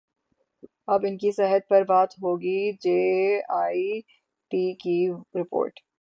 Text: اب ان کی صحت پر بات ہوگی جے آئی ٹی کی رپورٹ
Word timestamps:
اب 0.87 1.05
ان 1.07 1.17
کی 1.17 1.31
صحت 1.31 1.67
پر 1.69 1.83
بات 1.83 2.13
ہوگی 2.13 2.71
جے 2.81 2.99
آئی 3.55 3.99
ٹی 4.51 4.63
کی 4.73 4.99
رپورٹ 5.35 5.79